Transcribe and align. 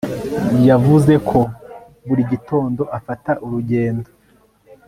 Yavuze 0.67 1.13
ko 1.29 1.39
buri 2.07 2.21
gitondo 2.31 2.81
afata 2.97 3.31
urugendo 3.45 4.09